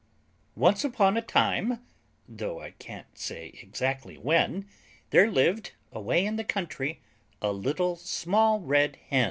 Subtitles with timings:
[0.55, 1.85] Once upon a time,
[2.27, 4.67] Though I can't say exactly when,
[5.11, 7.01] There lived, away in the country,
[7.39, 9.19] A Little Small Red Hen.